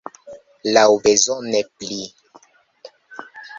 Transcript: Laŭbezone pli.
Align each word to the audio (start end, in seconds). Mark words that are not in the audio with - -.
Laŭbezone 0.77 1.61
pli. 1.83 2.01